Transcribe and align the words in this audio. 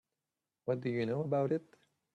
What 0.65 0.79
do 0.81 0.89
you 0.89 1.05
know 1.05 1.21
about 1.21 1.51
it? 1.51 1.61